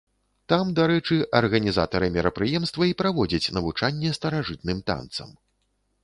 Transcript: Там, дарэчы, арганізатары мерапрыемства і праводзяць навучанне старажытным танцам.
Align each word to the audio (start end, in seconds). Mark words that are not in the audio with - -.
Там, 0.51 0.69
дарэчы, 0.77 1.17
арганізатары 1.39 2.07
мерапрыемства 2.15 2.87
і 2.91 2.95
праводзяць 3.01 3.51
навучанне 3.57 4.09
старажытным 4.19 4.81
танцам. 4.89 5.29